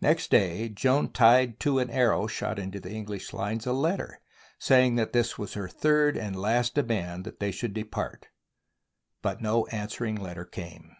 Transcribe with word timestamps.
Next 0.00 0.32
day 0.32 0.68
Joan 0.68 1.12
tied 1.12 1.60
to 1.60 1.78
an 1.78 1.88
arrow 1.88 2.26
shot 2.26 2.58
into 2.58 2.80
the 2.80 2.90
English 2.90 3.32
lines 3.32 3.68
a 3.68 3.72
letter 3.72 4.20
saying 4.58 4.96
this 4.96 5.38
was 5.38 5.54
her 5.54 5.68
third 5.68 6.16
and 6.16 6.34
last 6.34 6.74
demand 6.74 7.22
that 7.22 7.38
they 7.38 7.52
should 7.52 7.72
depart; 7.72 8.26
but 9.22 9.40
no 9.40 9.66
answering 9.68 10.16
letter 10.16 10.44
came. 10.44 10.96